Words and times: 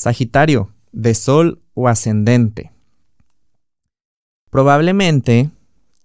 Sagitario, 0.00 0.72
de 0.92 1.12
Sol 1.12 1.60
o 1.74 1.86
ascendente. 1.86 2.72
Probablemente 4.48 5.50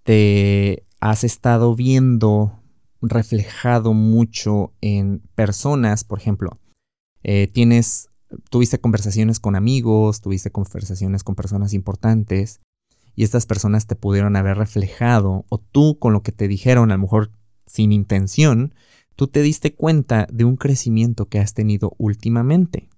te 0.04 0.84
has 1.00 1.24
estado 1.24 1.78
viendo 1.78 2.60
reflejado 3.02 3.94
mucho 3.94 4.74
en 4.82 5.22
personas, 5.36 6.04
por 6.04 6.20
ejemplo, 6.20 6.60
eh, 7.24 7.48
tienes, 7.48 8.10
tuviste 8.50 8.80
conversaciones 8.80 9.40
con 9.40 9.56
amigos, 9.56 10.20
tuviste 10.20 10.52
conversaciones 10.52 11.24
con 11.24 11.36
personas 11.36 11.74
importantes 11.74 12.60
y 13.16 13.24
estas 13.24 13.46
personas 13.46 13.88
te 13.88 13.96
pudieron 13.96 14.36
haber 14.36 14.58
reflejado 14.58 15.46
o 15.48 15.58
tú 15.58 16.00
con 16.00 16.12
lo 16.12 16.22
que 16.22 16.34
te 16.34 16.50
dijeron, 16.50 16.92
a 16.92 16.96
lo 16.96 17.04
mejor 17.04 17.32
sin 17.66 17.94
intención, 17.94 18.76
tú 19.16 19.28
te 19.28 19.42
diste 19.42 19.74
cuenta 19.74 20.28
de 20.30 20.44
un 20.44 20.58
crecimiento 20.58 21.30
que 21.30 21.40
has 21.40 21.54
tenido 21.54 21.94
últimamente. 21.98 22.90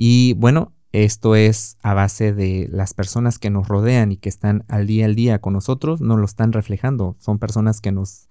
Y 0.00 0.34
bueno, 0.34 0.76
esto 0.92 1.34
es 1.34 1.76
a 1.82 1.92
base 1.92 2.32
de 2.32 2.68
las 2.70 2.94
personas 2.94 3.40
que 3.40 3.50
nos 3.50 3.66
rodean 3.66 4.12
y 4.12 4.16
que 4.16 4.28
están 4.28 4.64
al 4.68 4.86
día 4.86 5.06
al 5.06 5.16
día 5.16 5.40
con 5.40 5.54
nosotros, 5.54 6.00
nos 6.00 6.20
lo 6.20 6.24
están 6.24 6.52
reflejando. 6.52 7.16
Son 7.18 7.40
personas 7.40 7.80
que 7.80 7.90
nos, 7.90 8.28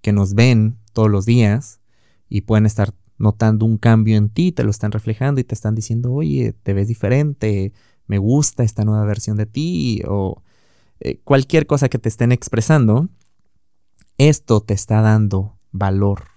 que 0.00 0.12
nos 0.12 0.34
ven 0.34 0.78
todos 0.92 1.10
los 1.10 1.26
días 1.26 1.80
y 2.28 2.42
pueden 2.42 2.66
estar 2.66 2.94
notando 3.16 3.66
un 3.66 3.78
cambio 3.78 4.16
en 4.16 4.28
ti, 4.28 4.52
te 4.52 4.62
lo 4.62 4.70
están 4.70 4.92
reflejando 4.92 5.40
y 5.40 5.44
te 5.44 5.56
están 5.56 5.74
diciendo, 5.74 6.12
oye, 6.12 6.52
te 6.52 6.72
ves 6.72 6.86
diferente, 6.86 7.72
me 8.06 8.18
gusta 8.18 8.62
esta 8.62 8.84
nueva 8.84 9.04
versión 9.04 9.36
de 9.36 9.46
ti 9.46 10.02
o 10.06 10.44
eh, 11.00 11.18
cualquier 11.24 11.66
cosa 11.66 11.88
que 11.88 11.98
te 11.98 12.08
estén 12.08 12.30
expresando, 12.30 13.08
esto 14.18 14.60
te 14.60 14.72
está 14.72 15.00
dando 15.00 15.58
valor, 15.72 16.27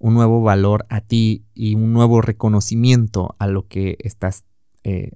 un 0.00 0.14
nuevo 0.14 0.40
valor 0.40 0.86
a 0.88 1.02
ti 1.02 1.44
y 1.54 1.74
un 1.74 1.92
nuevo 1.92 2.22
reconocimiento 2.22 3.36
a 3.38 3.46
lo 3.46 3.68
que 3.68 3.98
estás 4.00 4.44
eh, 4.82 5.12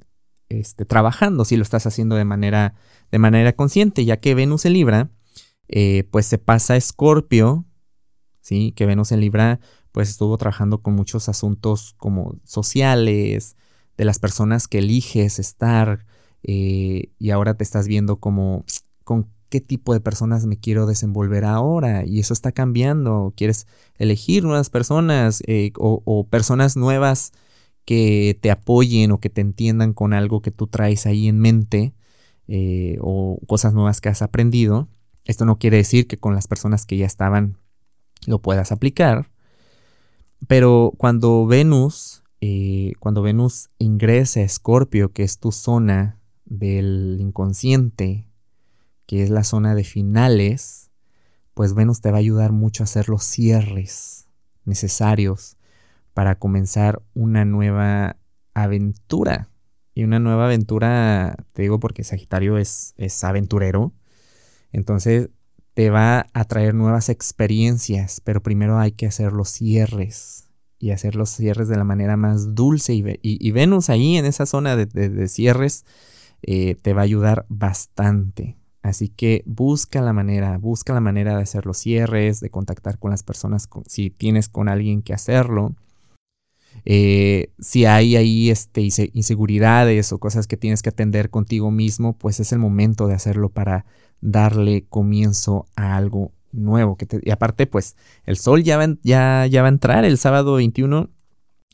este, 0.50 0.84
trabajando, 0.84 1.46
si 1.46 1.56
lo 1.56 1.62
estás 1.62 1.86
haciendo 1.86 2.16
de 2.16 2.26
manera, 2.26 2.74
de 3.10 3.18
manera 3.18 3.54
consciente, 3.54 4.04
ya 4.04 4.18
que 4.20 4.34
Venus 4.34 4.66
en 4.66 4.74
Libra, 4.74 5.10
eh, 5.68 6.06
pues 6.10 6.26
se 6.26 6.36
pasa 6.36 6.74
a 6.74 6.76
Escorpio, 6.76 7.64
¿sí? 8.42 8.72
Que 8.72 8.84
Venus 8.84 9.10
en 9.10 9.20
Libra, 9.20 9.58
pues 9.90 10.10
estuvo 10.10 10.36
trabajando 10.36 10.82
con 10.82 10.94
muchos 10.94 11.30
asuntos 11.30 11.94
como 11.96 12.38
sociales, 12.44 13.56
de 13.96 14.04
las 14.04 14.18
personas 14.18 14.68
que 14.68 14.78
eliges 14.80 15.38
estar, 15.38 16.04
eh, 16.42 17.10
y 17.18 17.30
ahora 17.30 17.54
te 17.56 17.64
estás 17.64 17.88
viendo 17.88 18.16
como 18.16 18.66
con 19.02 19.30
qué 19.54 19.60
tipo 19.60 19.94
de 19.94 20.00
personas 20.00 20.46
me 20.46 20.58
quiero 20.58 20.84
desenvolver 20.84 21.44
ahora, 21.44 22.04
y 22.04 22.18
eso 22.18 22.32
está 22.32 22.50
cambiando, 22.50 23.32
quieres 23.36 23.68
elegir 23.98 24.42
nuevas 24.42 24.68
personas 24.68 25.44
o, 25.78 26.02
o 26.04 26.26
personas 26.26 26.76
nuevas 26.76 27.30
que 27.84 28.36
te 28.40 28.50
apoyen 28.50 29.12
o 29.12 29.20
que 29.20 29.30
te 29.30 29.42
entiendan 29.42 29.92
con 29.92 30.12
algo 30.12 30.42
que 30.42 30.50
tú 30.50 30.66
traes 30.66 31.06
ahí 31.06 31.28
en 31.28 31.38
mente 31.38 31.94
eh, 32.48 32.98
o 33.00 33.38
cosas 33.46 33.74
nuevas 33.74 34.00
que 34.00 34.08
has 34.08 34.22
aprendido. 34.22 34.88
Esto 35.24 35.44
no 35.44 35.56
quiere 35.60 35.76
decir 35.76 36.08
que 36.08 36.18
con 36.18 36.34
las 36.34 36.48
personas 36.48 36.84
que 36.84 36.96
ya 36.96 37.06
estaban 37.06 37.56
lo 38.26 38.40
puedas 38.40 38.72
aplicar, 38.72 39.30
pero 40.48 40.92
cuando 40.98 41.46
Venus, 41.46 42.24
eh, 42.40 42.94
cuando 42.98 43.22
Venus 43.22 43.70
ingresa 43.78 44.40
a 44.40 44.42
Escorpio, 44.42 45.12
que 45.12 45.22
es 45.22 45.38
tu 45.38 45.52
zona 45.52 46.18
del 46.44 47.18
inconsciente, 47.20 48.26
que 49.06 49.22
es 49.22 49.30
la 49.30 49.44
zona 49.44 49.74
de 49.74 49.84
finales, 49.84 50.90
pues 51.54 51.74
Venus 51.74 52.00
te 52.00 52.10
va 52.10 52.18
a 52.18 52.20
ayudar 52.20 52.52
mucho 52.52 52.82
a 52.82 52.84
hacer 52.84 53.08
los 53.08 53.24
cierres 53.24 54.26
necesarios 54.64 55.56
para 56.14 56.38
comenzar 56.38 57.02
una 57.14 57.44
nueva 57.44 58.16
aventura. 58.54 59.48
Y 59.94 60.02
una 60.04 60.18
nueva 60.18 60.46
aventura, 60.46 61.36
te 61.52 61.62
digo 61.62 61.78
porque 61.78 62.02
Sagitario 62.02 62.58
es, 62.58 62.94
es 62.96 63.22
aventurero. 63.22 63.92
Entonces 64.72 65.30
te 65.74 65.90
va 65.90 66.26
a 66.32 66.44
traer 66.44 66.74
nuevas 66.74 67.08
experiencias, 67.08 68.20
pero 68.20 68.42
primero 68.42 68.78
hay 68.78 68.92
que 68.92 69.06
hacer 69.06 69.32
los 69.32 69.50
cierres 69.50 70.48
y 70.78 70.90
hacer 70.90 71.16
los 71.16 71.30
cierres 71.30 71.68
de 71.68 71.76
la 71.76 71.84
manera 71.84 72.16
más 72.16 72.54
dulce. 72.54 72.94
Y, 72.94 73.50
Venus 73.52 73.90
ahí 73.90 74.16
en 74.16 74.24
esa 74.24 74.46
zona 74.46 74.76
de, 74.76 75.28
cierres 75.28 75.84
eh, 76.42 76.76
te 76.80 76.92
va 76.92 77.02
a 77.02 77.04
ayudar 77.04 77.46
bastante. 77.48 78.56
Así 78.84 79.08
que 79.08 79.42
busca 79.46 80.02
la 80.02 80.12
manera, 80.12 80.58
busca 80.58 80.92
la 80.92 81.00
manera 81.00 81.34
de 81.38 81.42
hacer 81.42 81.64
los 81.64 81.78
cierres, 81.78 82.40
de 82.40 82.50
contactar 82.50 82.98
con 82.98 83.12
las 83.12 83.22
personas, 83.22 83.66
si 83.86 84.10
tienes 84.10 84.50
con 84.50 84.68
alguien 84.68 85.00
que 85.00 85.14
hacerlo. 85.14 85.74
Eh, 86.84 87.50
si 87.58 87.86
hay 87.86 88.14
ahí 88.14 88.50
este, 88.50 88.86
inseguridades 89.14 90.12
o 90.12 90.18
cosas 90.18 90.46
que 90.46 90.58
tienes 90.58 90.82
que 90.82 90.90
atender 90.90 91.30
contigo 91.30 91.70
mismo, 91.70 92.18
pues 92.18 92.40
es 92.40 92.52
el 92.52 92.58
momento 92.58 93.08
de 93.08 93.14
hacerlo 93.14 93.48
para 93.48 93.86
darle 94.20 94.84
comienzo 94.90 95.64
a 95.76 95.96
algo 95.96 96.32
nuevo. 96.52 96.96
Que 96.98 97.06
y 97.22 97.30
aparte, 97.30 97.66
pues 97.66 97.96
el 98.26 98.36
sol 98.36 98.64
ya 98.64 98.76
va, 98.76 98.86
ya, 99.02 99.46
ya 99.46 99.62
va 99.62 99.68
a 99.68 99.70
entrar 99.70 100.04
el 100.04 100.18
sábado 100.18 100.56
21, 100.56 101.08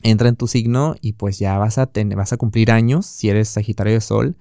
entra 0.01 0.29
en 0.29 0.37
tu 0.37 0.47
signo 0.47 0.95
y 1.01 1.11
pues 1.11 1.39
ya 1.39 1.57
vas 1.57 1.77
a, 1.77 1.87
tener, 1.87 2.17
vas 2.17 2.31
a 2.31 2.37
cumplir 2.37 2.71
años 2.71 3.05
si 3.05 3.27
eres 3.27 3.49
Sagitario 3.49 3.95
de 3.95 3.99
Sol 4.01 4.37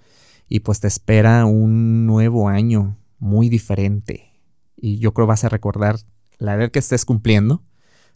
y 0.50 0.60
pues 0.60 0.80
te 0.80 0.88
espera 0.88 1.46
un 1.46 2.04
nuevo 2.06 2.48
año 2.48 2.98
muy 3.18 3.48
diferente. 3.48 4.34
Y 4.76 4.98
yo 4.98 5.14
creo 5.14 5.26
vas 5.26 5.44
a 5.44 5.48
recordar 5.48 5.96
la 6.38 6.54
edad 6.56 6.70
que 6.70 6.78
estés 6.78 7.06
cumpliendo 7.06 7.62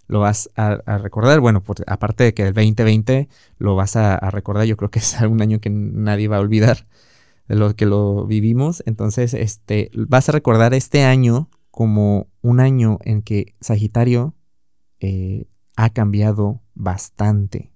lo 0.06 0.20
vas 0.20 0.50
a, 0.56 0.76
recordar. 0.98 1.40
Bueno, 1.40 1.62
aparte 1.86 2.24
de 2.24 2.34
que 2.34 2.42
el 2.42 2.54
2020 2.54 3.28
lo 3.58 3.74
vas 3.74 3.96
a, 3.96 4.18
recordar, 4.30 4.66
yo 4.66 4.76
creo 4.76 4.90
que 4.90 4.98
es 4.98 5.16
un 5.28 5.40
año 5.42 5.60
que 5.60 5.70
nadie 5.70 6.28
va 6.28 6.36
a 6.36 6.40
olvidar 6.40 6.86
de 7.48 7.56
lo 7.56 7.74
que 7.76 7.86
lo 7.86 8.26
vivimos. 8.26 8.82
Entonces, 8.86 9.34
este, 9.34 9.90
vas 9.94 10.28
a 10.28 10.32
recordar 10.32 10.74
este 10.74 11.04
año 11.04 11.48
como 11.70 12.28
un 12.42 12.60
año 12.60 12.98
en 13.02 13.22
que 13.22 13.54
Sagitario 13.60 14.34
eh, 15.00 15.46
ha 15.76 15.90
cambiado 15.90 16.60
bastante 16.74 17.72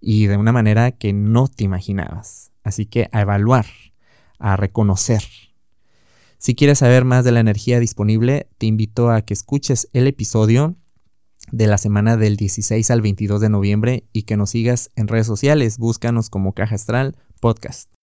y 0.00 0.26
de 0.26 0.36
una 0.36 0.52
manera 0.52 0.92
que 0.92 1.12
no 1.12 1.48
te 1.48 1.64
imaginabas. 1.64 2.53
Así 2.64 2.86
que 2.86 3.08
a 3.12 3.20
evaluar, 3.20 3.66
a 4.40 4.56
reconocer. 4.56 5.22
Si 6.38 6.54
quieres 6.54 6.80
saber 6.80 7.04
más 7.04 7.24
de 7.24 7.32
la 7.32 7.40
energía 7.40 7.78
disponible, 7.78 8.48
te 8.58 8.66
invito 8.66 9.10
a 9.10 9.22
que 9.22 9.34
escuches 9.34 9.88
el 9.92 10.06
episodio 10.06 10.76
de 11.52 11.66
la 11.66 11.78
semana 11.78 12.16
del 12.16 12.36
16 12.36 12.90
al 12.90 13.02
22 13.02 13.40
de 13.40 13.48
noviembre 13.48 14.04
y 14.12 14.24
que 14.24 14.36
nos 14.36 14.50
sigas 14.50 14.90
en 14.96 15.08
redes 15.08 15.26
sociales. 15.26 15.78
Búscanos 15.78 16.30
como 16.30 16.52
Caja 16.52 16.74
Astral 16.74 17.16
Podcast. 17.40 17.93